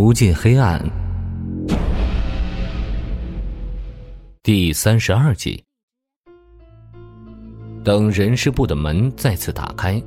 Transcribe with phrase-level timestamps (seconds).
[0.00, 0.80] 无尽黑暗，
[4.44, 5.64] 第三十二集。
[7.82, 10.00] 等人事部的门再次打开，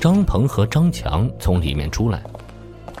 [0.00, 2.22] 张鹏和张强从里面出来，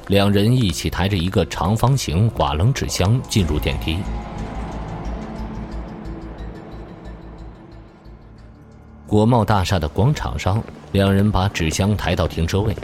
[0.08, 3.96] 两人一起抬着一个长方形瓦楞纸箱进入电梯。
[9.06, 12.76] 国贸大厦的广场上，两人把纸箱抬到停车位。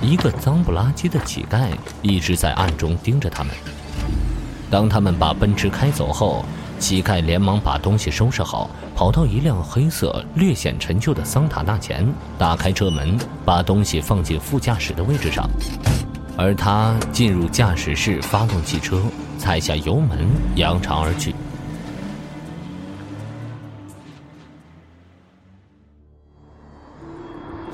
[0.00, 1.68] 一个脏不拉几的乞丐
[2.02, 3.52] 一直在暗中盯着他们。
[4.70, 6.44] 当他们把奔驰开走后，
[6.78, 15.48] 乞丐连忙把东西收拾好，跑到一辆黑色、略显陈旧的桑塔纳前，打开车门，把东西放进副驾驶的位置上，
[16.36, 19.00] 而他进入驾驶室，发动汽车，
[19.38, 20.26] 踩下油门，
[20.56, 21.34] 扬长而去。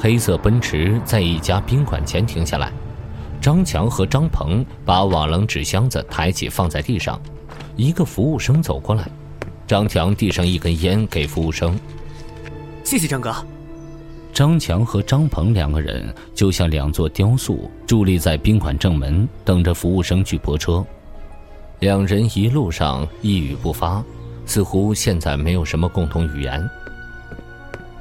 [0.03, 2.73] 黑色奔驰在一家宾馆前停下来，
[3.39, 7.21] 张强和张鹏把瓦楞纸箱子抬起放在地上，
[7.77, 9.07] 一个服务生走过来，
[9.67, 11.79] 张强递上一根烟给服务生，
[12.83, 13.31] 谢谢张哥。
[14.33, 20.83] 张强和张鹏两个人就像两座雕塑，伫立在宾馆正门，等着服务生去泊车。
[21.81, 24.03] 两人一路上一语不发，
[24.47, 26.67] 似乎现在没有什么共同语言。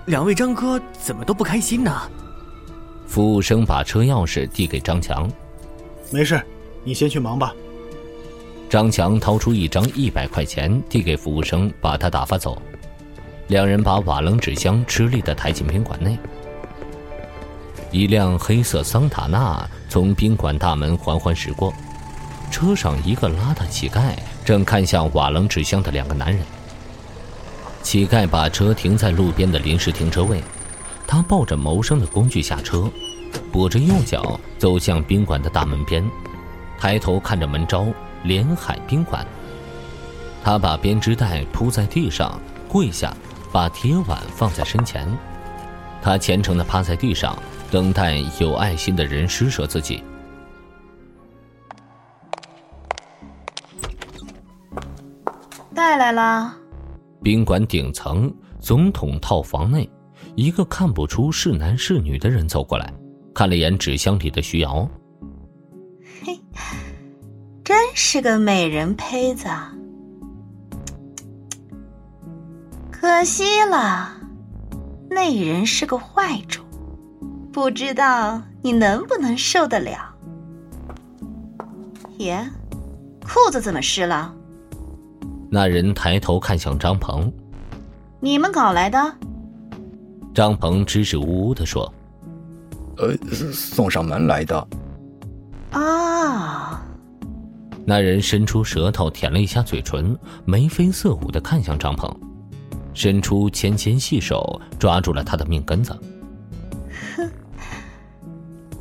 [0.10, 2.02] 两位张哥怎么都不开心呢？
[3.06, 5.30] 服务生把车钥匙递给张强，
[6.10, 6.42] 没事，
[6.84, 7.54] 你先去忙吧。
[8.68, 12.60] 张强掏出一张一百块钱递给服务生，把他打发走。
[13.50, 16.18] 两人把瓦楞纸箱吃力的抬进宾馆内。
[17.92, 21.72] 一辆黑色桑塔纳从宾馆大门缓缓驶过，
[22.50, 26.44] 车上一个邋遢乞丐正看向瓦楞纸箱的两个男人。
[27.82, 30.44] 乞丐把车停在路边的临时停车位，
[31.08, 32.90] 他抱着谋生的工具下车，
[33.52, 36.08] 跛着右脚走向宾馆的大门边，
[36.78, 37.88] 抬头看着门招
[38.24, 39.26] “连海宾馆”。
[40.44, 43.14] 他把编织袋铺在地上，跪下，
[43.52, 45.08] 把铁碗放在身前，
[46.02, 47.38] 他虔诚地趴在地上，
[47.72, 50.04] 等待有爱心的人施舍自己。
[55.74, 56.54] 带来了。
[57.22, 59.90] 宾馆顶层总统套房内，
[60.36, 62.94] 一个看不出是男是女的人走过来，
[63.34, 64.90] 看了眼纸箱里的徐瑶。
[66.24, 66.40] 嘿，
[67.64, 69.48] 真是个美人胚子，
[72.90, 74.12] 可惜了，
[75.10, 76.64] 那人是个坏主，
[77.52, 80.16] 不知道你能不能受得了。
[82.18, 82.50] 耶，
[83.22, 84.36] 裤子怎么湿了？
[85.50, 87.32] 那人抬头看向张鹏
[88.22, 89.00] ：“你们搞来的？”
[90.34, 91.92] 张鹏支支吾吾的说
[92.98, 93.16] ：“呃，
[93.52, 94.68] 送上门来的。”
[95.72, 96.84] 啊！
[97.86, 102.16] 那人伸出舌头舔了一下嘴唇，眉飞色舞的看向张鹏，
[102.94, 105.96] 伸出纤纤细手抓住了他的命根子。
[107.16, 107.30] 哼，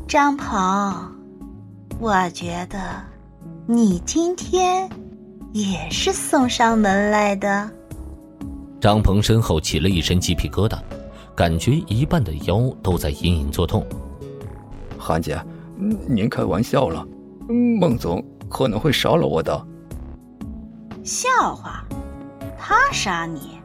[0.06, 1.12] 张鹏，
[1.98, 2.78] 我觉得
[3.66, 4.90] 你今天……
[5.52, 7.70] 也是送上门来的。
[8.80, 10.78] 张鹏身后起了一身鸡皮疙瘩，
[11.34, 13.84] 感觉一半的腰都在隐隐作痛。
[14.98, 15.40] 韩姐，
[16.06, 17.06] 您开玩笑了，
[17.80, 19.66] 孟总可能会杀了我的。
[21.02, 21.82] 笑话，
[22.58, 23.58] 他杀你？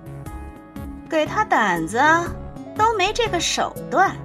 [1.10, 2.00] 给他胆子
[2.76, 4.16] 都没这个手段。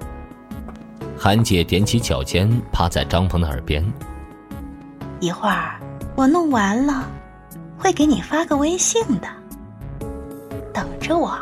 [1.18, 3.84] 韩姐踮起脚尖，趴在张鹏的耳边。
[5.20, 5.78] 一会儿
[6.14, 7.10] 我弄完了。
[7.78, 9.28] 会给你发个微信的，
[10.72, 11.38] 等着我。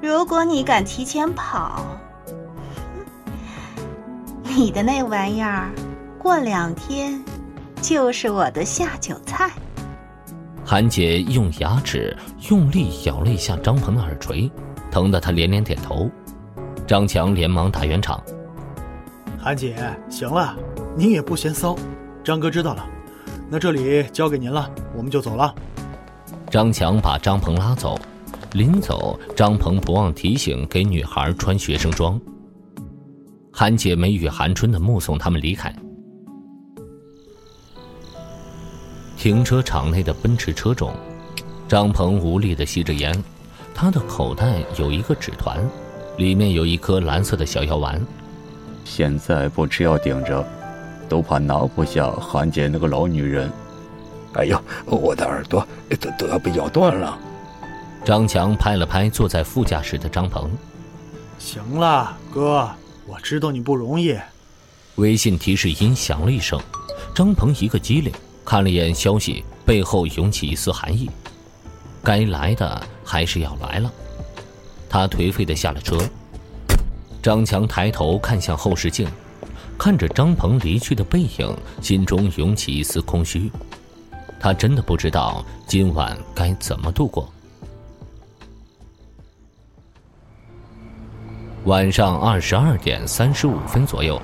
[0.00, 1.84] 如果你敢提前跑，
[4.44, 5.70] 你的那玩意儿
[6.18, 7.22] 过两天
[7.82, 9.50] 就是我的下酒菜。
[10.64, 12.16] 韩姐用牙齿
[12.48, 14.50] 用力咬了一下张鹏的耳垂，
[14.90, 16.08] 疼得他连连点头。
[16.86, 18.22] 张强连忙打圆场
[19.38, 19.74] ：“韩姐，
[20.08, 20.54] 行了，
[20.96, 21.76] 您也不嫌骚，
[22.22, 22.86] 张哥知道了。”
[23.54, 25.54] 那这里交给您了，我们就走了。
[26.50, 27.96] 张强把张鹏拉走，
[28.54, 32.20] 临走，张鹏不忘提醒给女孩穿学生装。
[33.52, 35.72] 韩姐梅雨寒春的目送他们离开。
[39.16, 40.92] 停车场内的奔驰车中，
[41.68, 43.14] 张鹏无力的吸着烟，
[43.72, 45.64] 他的口袋有一个纸团，
[46.16, 48.04] 里面有一颗蓝色的小药丸。
[48.84, 50.44] 现在不吃药顶着。
[51.08, 53.50] 都怕拿不下韩姐那个老女人。
[54.34, 55.66] 哎呦，我的耳朵
[56.00, 57.18] 都都要被咬断了。
[58.04, 60.50] 张强拍了拍坐在副驾驶的张鹏
[61.38, 62.68] ：“行了，哥，
[63.06, 64.18] 我知道你不容易。”
[64.96, 66.60] 微信提示音响了一声，
[67.14, 68.12] 张鹏一个机灵，
[68.44, 71.08] 看了一眼消息，背后涌起一丝寒意。
[72.02, 73.90] 该来的还是要来了。
[74.88, 75.96] 他颓废的下了车。
[77.22, 79.08] 张强抬头看向后视镜，
[79.78, 83.50] 看着张鹏离去的背影，心中涌起一丝空虚。
[84.40, 87.28] 他真的不知道今晚该怎么度过。
[91.64, 94.20] 晚上二十二点三十五分左右，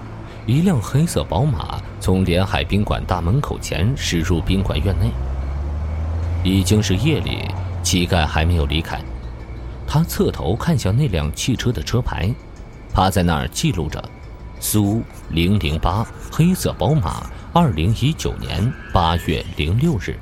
[0.47, 5.11] 一辆黑色宝马从连海宾馆大门口前驶入宾馆院内。
[6.45, 7.49] 已经是夜里，
[7.83, 9.01] 乞丐还没有离开。
[9.87, 12.31] 他侧头看向那辆汽车的车牌，
[12.93, 14.03] 趴在那儿记录着
[14.61, 20.17] ：“苏零零八黑色宝马，二零一九年八月零六日。”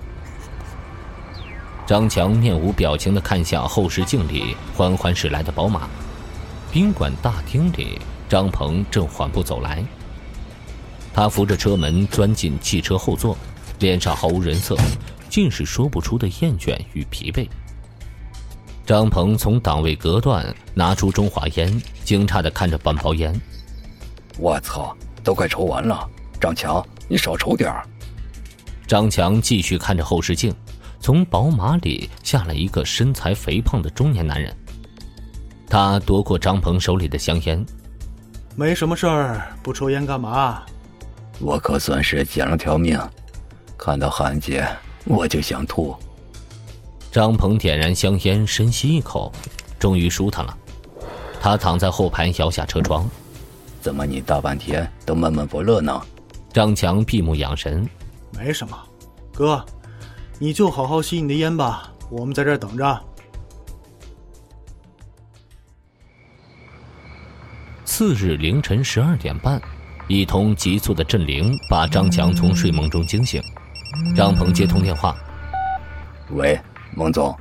[1.85, 5.89] 张强面无表情地看向后视镜里缓缓驶来的宝马。
[6.71, 7.99] 宾馆大厅里，
[8.29, 9.83] 张鹏正缓步走来。
[11.13, 13.37] 他扶着车门钻进汽车后座，
[13.81, 14.77] 脸上毫无人色，
[15.29, 17.49] 尽是说不出的厌倦与疲惫。
[18.87, 23.39] 张鹏从档位隔断拿出中华烟，惊诧的看着半包烟。
[24.39, 26.09] 我操，都快抽完了！
[26.41, 27.85] 张强，你少抽点儿。
[28.87, 30.55] 张强继续看着后视镜，
[31.01, 34.57] 从宝马里下来一个身材肥胖的中年男人。
[35.69, 37.67] 他夺过张鹏手里的香烟。
[38.55, 40.63] 没什么事儿，不抽烟干嘛？
[41.41, 42.99] 我可算是捡了条命，
[43.77, 44.67] 看到韩姐
[45.05, 45.97] 我就想吐。
[47.11, 49.33] 张鹏点燃香烟，深吸一口，
[49.79, 50.57] 终于舒坦了。
[51.41, 53.09] 他躺在后排，摇下车窗。
[53.89, 55.99] 怎么你大半天都闷闷不乐呢？
[56.53, 57.89] 张强闭目养神。
[58.39, 58.79] 没什么，
[59.33, 59.65] 哥，
[60.39, 63.01] 你就好好吸你的烟吧，我们在这儿等着。
[67.87, 69.59] 次日凌晨十二点半，
[70.07, 73.43] 一通急促的震铃把张强从睡梦中惊醒。
[74.15, 75.17] 张鹏接通电话
[76.33, 76.61] ：“喂。”
[76.95, 77.35] 孟总，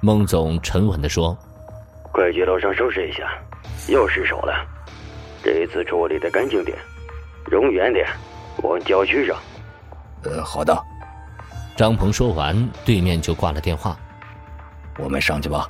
[0.00, 1.36] 孟总沉稳地说
[2.12, 3.30] ：“快去楼上收拾一下，
[3.88, 4.79] 又失手了。
[5.42, 6.76] 这一次处理的干净点，
[7.44, 8.06] 容远点，
[8.62, 9.36] 往郊区上。”
[10.24, 10.76] 呃，好的。
[11.76, 13.98] 张鹏说完，对面就挂了电话。
[14.98, 15.66] 我们上去吧。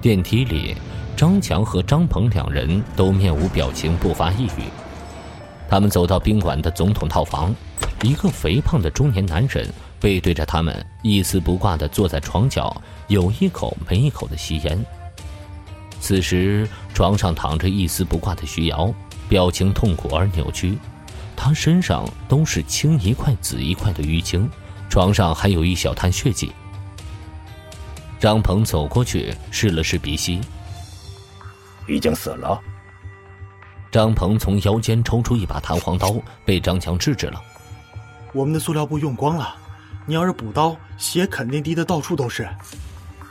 [0.00, 0.76] 电梯里，
[1.16, 4.64] 张强和张鹏两人都面无表情，不发一语。
[5.68, 7.54] 他们走到宾馆的总统套房。
[8.02, 9.66] 一个肥胖的中年男人
[9.98, 12.76] 背对着他们，一丝不挂的坐在床角，
[13.08, 14.78] 有一口没一口的吸烟。
[16.00, 18.92] 此时，床上躺着一丝不挂的徐瑶，
[19.28, 20.78] 表情痛苦而扭曲，
[21.34, 24.48] 她身上都是青一块紫一块的淤青，
[24.88, 26.52] 床上还有一小滩血迹。
[28.20, 30.40] 张鹏走过去试了试鼻息，
[31.88, 32.60] 已经死了。
[33.90, 36.14] 张鹏从腰间抽出一把弹簧刀，
[36.44, 37.42] 被张强制止了。
[38.32, 39.56] 我们的塑料布用光了，
[40.06, 42.48] 你要是补刀，血肯定滴得到处都是。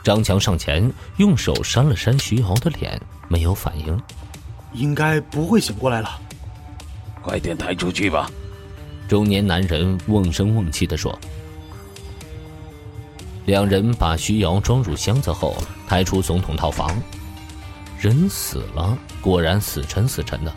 [0.06, 4.00] 张强上前用手扇了扇徐瑶的脸，没有反应，
[4.72, 6.20] 应该不会醒过来了。
[7.20, 8.30] 快点抬出去吧。
[9.08, 11.18] 中年男人瓮声瓮气地说。
[13.46, 15.56] 两人把徐瑶装入箱子后，
[15.88, 16.88] 抬出总统套房。
[17.98, 20.54] 人死了，果然死沉死沉的。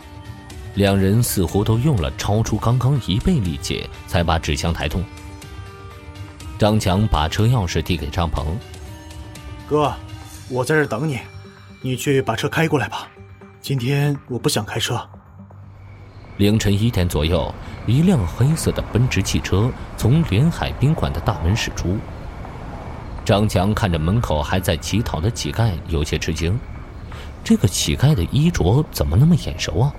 [0.76, 5.02] 两人似乎都用了超出刚刚一倍力气，才把纸箱抬动。
[6.56, 8.56] 张强把车钥匙递给张鹏
[9.70, 9.94] ：“哥，
[10.48, 11.20] 我在这等你，
[11.80, 13.06] 你去把车开过来吧。
[13.60, 15.00] 今天我不想开车。”
[16.38, 17.54] 凌晨一点左右，
[17.86, 21.96] 一辆黑色的奔驰汽车从连海宾馆的大门驶出。
[23.24, 26.58] 张强看着门口还在乞讨的乞丐，有些吃惊：
[27.44, 29.94] 这个乞丐的衣着怎么那么眼熟啊？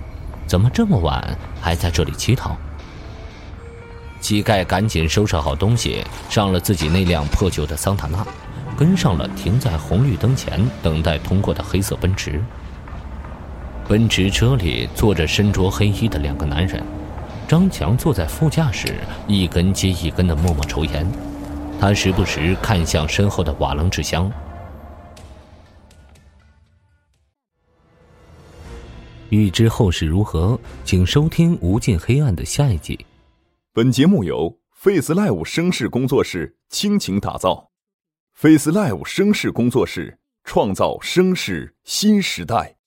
[0.46, 2.54] 怎么这么晚还在这里乞讨？
[4.20, 8.26] 乞丐赶紧收拾好东西，上了自己那辆破旧的桑塔纳，
[8.76, 12.42] 跟上了停在红绿灯前等待通过的黑色奔驰。
[13.88, 16.82] 奔驰车里坐着身着黑衣的两个男人，
[17.46, 18.94] 张强坐在副驾驶，
[19.26, 21.06] 一根接一根的默默抽烟，
[21.78, 24.30] 他时不时看向身后的瓦楞纸箱。
[29.28, 33.06] 欲知后事如何，请收听《无尽黑暗》的下一集。
[33.72, 37.71] 本节目由 Face Live 声势工作室倾情打造
[38.34, 42.81] ，Face Live 声势工作室创造声势新时代。